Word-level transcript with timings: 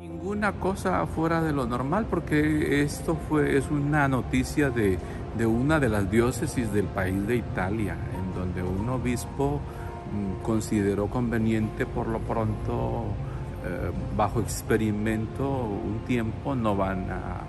Ninguna 0.00 0.52
cosa 0.52 1.06
fuera 1.06 1.42
de 1.42 1.52
lo 1.52 1.66
normal 1.66 2.06
porque 2.08 2.82
esto 2.82 3.18
fue, 3.28 3.58
es 3.58 3.70
una 3.70 4.08
noticia 4.08 4.70
de, 4.70 4.98
de 5.36 5.44
una 5.44 5.78
de 5.78 5.90
las 5.90 6.10
diócesis 6.10 6.72
del 6.72 6.86
país 6.86 7.26
de 7.26 7.36
Italia, 7.36 7.98
en 8.18 8.34
donde 8.34 8.62
un 8.62 8.88
obispo 8.88 9.60
mm, 10.10 10.42
consideró 10.42 11.08
conveniente 11.08 11.84
por 11.84 12.06
lo 12.06 12.18
pronto, 12.20 13.08
eh, 13.62 13.90
bajo 14.16 14.40
experimento, 14.40 15.46
un 15.46 16.00
tiempo 16.06 16.54
no 16.54 16.74
van 16.74 17.06
a, 17.10 17.42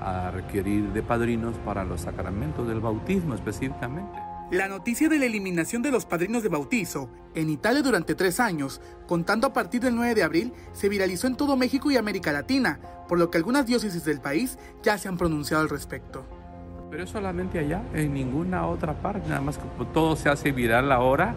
a 0.00 0.30
requerir 0.30 0.92
de 0.94 1.02
padrinos 1.02 1.56
para 1.62 1.84
los 1.84 2.00
sacramentos 2.00 2.66
del 2.66 2.80
bautismo 2.80 3.34
específicamente. 3.34 4.27
La 4.50 4.66
noticia 4.66 5.10
de 5.10 5.18
la 5.18 5.26
eliminación 5.26 5.82
de 5.82 5.90
los 5.90 6.06
padrinos 6.06 6.42
de 6.42 6.48
bautizo 6.48 7.10
en 7.34 7.50
Italia 7.50 7.82
durante 7.82 8.14
tres 8.14 8.40
años, 8.40 8.80
contando 9.06 9.46
a 9.46 9.52
partir 9.52 9.82
del 9.82 9.94
9 9.94 10.14
de 10.14 10.22
abril, 10.22 10.54
se 10.72 10.88
viralizó 10.88 11.26
en 11.26 11.36
todo 11.36 11.54
México 11.54 11.90
y 11.90 11.98
América 11.98 12.32
Latina, 12.32 12.80
por 13.08 13.18
lo 13.18 13.30
que 13.30 13.36
algunas 13.36 13.66
diócesis 13.66 14.06
del 14.06 14.22
país 14.22 14.58
ya 14.82 14.96
se 14.96 15.06
han 15.06 15.18
pronunciado 15.18 15.62
al 15.62 15.68
respecto. 15.68 16.24
Pero 16.90 17.04
es 17.04 17.10
solamente 17.10 17.58
allá, 17.58 17.82
en 17.92 18.14
ninguna 18.14 18.66
otra 18.66 18.94
parte, 19.02 19.28
nada 19.28 19.42
más 19.42 19.58
que 19.58 19.64
todo 19.92 20.16
se 20.16 20.30
hace 20.30 20.50
viral 20.50 20.92
ahora, 20.92 21.34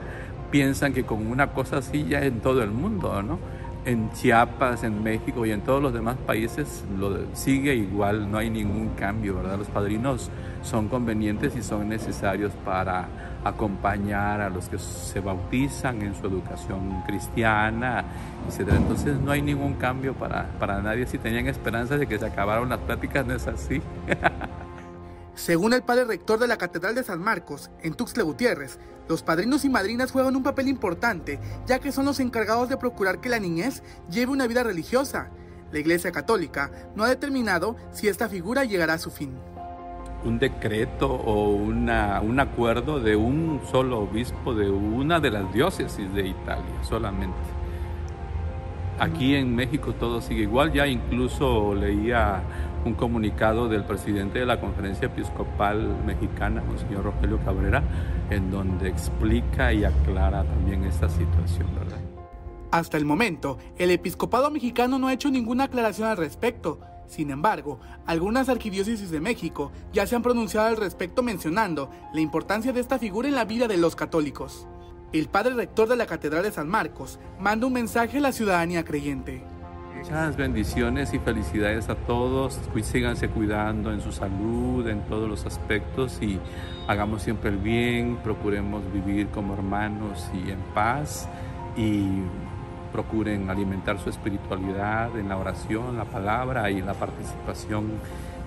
piensan 0.50 0.94
que 0.94 1.04
con 1.04 1.28
una 1.28 1.52
cosa 1.52 1.80
así 1.80 2.06
ya 2.06 2.24
en 2.24 2.40
todo 2.40 2.64
el 2.64 2.72
mundo, 2.72 3.22
¿no? 3.24 3.40
En 3.84 4.12
Chiapas, 4.12 4.84
en 4.84 5.02
México 5.02 5.44
y 5.46 5.52
en 5.52 5.62
todos 5.62 5.82
los 5.82 5.92
demás 5.92 6.16
países 6.28 6.84
lo 7.00 7.18
sigue 7.34 7.74
igual, 7.74 8.32
no 8.32 8.38
hay 8.38 8.50
ningún 8.52 8.90
cambio, 8.90 9.36
¿verdad? 9.36 9.58
Los 9.58 9.70
padrinos 9.70 10.30
son 10.62 10.88
convenientes 10.88 11.56
y 11.56 11.64
son 11.64 11.90
necesarios 11.90 12.54
para 12.64 13.08
acompañar 13.44 14.40
a 14.42 14.50
los 14.50 14.70
que 14.70 14.78
se 14.78 15.20
bautizan 15.20 16.02
en 16.04 16.14
su 16.14 16.28
educación 16.28 17.02
cristiana, 17.08 18.06
etc. 18.48 18.74
Entonces 18.76 19.20
no 19.20 19.32
hay 19.32 19.42
ningún 19.42 19.74
cambio 19.74 20.14
para, 20.14 20.46
para 20.60 20.82
nadie. 20.82 21.08
Si 21.08 21.18
tenían 21.18 21.48
esperanza 21.48 21.98
de 21.98 22.06
que 22.06 22.20
se 22.20 22.26
acabaron 22.26 22.70
las 22.70 22.80
pláticas, 22.80 23.26
no 23.26 23.34
es 23.34 23.48
así. 23.48 23.82
Según 25.34 25.74
el 25.74 25.82
padre 25.82 26.04
rector 26.04 26.40
de 26.40 26.48
la 26.48 26.58
Catedral 26.58 26.94
de 26.94 27.04
San 27.04 27.20
Marcos, 27.20 27.72
en 27.82 27.94
Tuxtla 27.94 28.24
Gutiérrez, 28.24 28.80
los 29.08 29.24
padrinos 29.24 29.64
y 29.64 29.70
madrinas 29.70 30.12
juegan 30.12 30.36
un 30.36 30.44
papel 30.44 30.68
importante, 30.68 31.40
ya 31.66 31.80
que 31.80 31.92
son 31.92 32.06
los 32.06 32.20
encargados 32.20 32.70
de 32.70 32.78
procurar 32.78 33.22
que 33.22 33.30
la 33.30 33.40
niñez 33.40 33.82
lleve 34.10 34.32
una 34.32 34.48
vida 34.48 34.64
religiosa. 34.64 35.30
La 35.72 35.80
Iglesia 35.80 36.12
Católica 36.12 36.72
no 36.96 37.06
ha 37.06 37.10
determinado 37.10 37.78
si 37.92 38.10
esta 38.10 38.28
figura 38.28 38.66
llegará 38.66 38.96
a 38.96 39.00
su 39.00 39.10
fin. 39.10 39.34
Un 40.26 40.38
decreto 40.38 41.08
o 41.08 41.56
un 41.56 42.40
acuerdo 42.40 43.00
de 43.00 43.16
un 43.16 43.62
solo 43.72 44.00
obispo 44.02 44.54
de 44.54 44.70
una 44.70 45.20
de 45.20 45.32
las 45.32 45.52
diócesis 45.54 46.14
de 46.14 46.28
Italia 46.28 46.84
solamente. 46.84 47.38
Aquí 49.00 49.34
en 49.36 49.56
México 49.56 49.94
todo 49.94 50.22
sigue 50.22 50.44
igual, 50.44 50.74
ya 50.74 50.86
incluso 50.86 51.74
leía 51.74 52.44
un 52.86 52.94
comunicado 52.94 53.68
del 53.68 53.84
presidente 53.84 54.40
de 54.40 54.46
la 54.46 54.60
Conferencia 54.60 55.08
Episcopal 55.08 56.04
Mexicana, 56.06 56.64
el 56.72 56.80
señor 56.80 57.04
Rogelio 57.04 57.40
Cabrera, 57.44 57.84
en 58.30 58.50
donde 58.50 58.90
explica 58.90 59.72
y 59.74 59.84
aclara 59.84 60.44
también 60.44 60.84
esta 60.84 61.10
situación, 61.10 61.68
¿verdad? 61.76 62.00
Hasta 62.72 62.98
el 62.98 63.06
momento, 63.06 63.58
el 63.78 63.92
episcopado 63.92 64.50
mexicano 64.50 64.98
no 64.98 65.08
ha 65.08 65.14
hecho 65.14 65.30
ninguna 65.30 65.66
aclaración 65.66 66.08
al 66.08 66.18
respecto. 66.18 66.80
Sin 67.06 67.30
embargo, 67.30 67.82
algunas 68.06 68.48
arquidiócesis 68.48 69.12
de 69.12 69.20
México 69.20 69.74
ya 69.92 70.08
se 70.08 70.16
han 70.16 70.22
pronunciado 70.22 70.68
al 70.68 70.78
respecto 70.78 71.22
mencionando 71.22 71.92
la 72.14 72.22
importancia 72.22 72.72
de 72.72 72.80
esta 72.80 72.98
figura 72.98 73.28
en 73.28 73.36
la 73.36 73.44
vida 73.44 73.68
de 73.68 73.76
los 73.76 73.98
católicos. 73.98 74.68
El 75.12 75.28
padre 75.28 75.54
rector 75.54 75.90
de 75.90 75.98
la 75.98 76.06
Catedral 76.06 76.44
de 76.44 76.54
San 76.54 76.70
Marcos 76.70 77.20
manda 77.38 77.68
un 77.68 77.74
mensaje 77.74 78.20
a 78.20 78.22
la 78.22 78.32
ciudadanía 78.32 78.86
creyente. 78.86 79.44
Muchas 80.02 80.36
bendiciones 80.36 81.14
y 81.14 81.20
felicidades 81.20 81.88
a 81.88 81.94
todos. 81.94 82.60
Síganse 82.82 83.30
cuidando 83.30 83.94
en 83.94 84.02
su 84.02 84.12
salud, 84.12 84.88
en 84.88 85.02
todos 85.02 85.30
los 85.30 85.46
aspectos 85.46 86.18
y 86.24 86.40
hagamos 86.88 87.22
siempre 87.22 87.52
el 87.52 87.58
bien, 87.58 88.18
procuremos 88.24 88.82
vivir 88.92 89.28
como 89.28 89.54
hermanos 89.54 90.28
y 90.34 90.50
en 90.50 90.58
paz 90.74 91.30
y 91.78 92.24
procuren 92.92 93.52
alimentar 93.52 94.00
su 94.00 94.10
espiritualidad 94.10 95.16
en 95.20 95.30
la 95.30 95.38
oración, 95.38 95.98
la 95.98 96.06
palabra 96.06 96.72
y 96.72 96.82
la 96.82 96.96
participación 96.96 97.92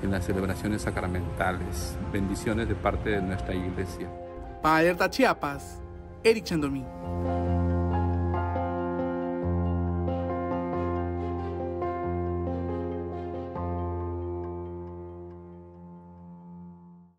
en 0.03 0.10
las 0.10 0.26
celebraciones 0.26 0.82
sacramentales. 0.82 1.97
Bendiciones 2.12 2.69
de 2.69 2.75
parte 2.75 3.10
de 3.10 3.22
nuestra 3.22 3.54
iglesia. 3.54 4.09
Para 4.60 4.78
Alerta 4.78 5.09
Chiapas, 5.09 5.81
Eric 6.25 6.43
Chandomí. 6.43 6.84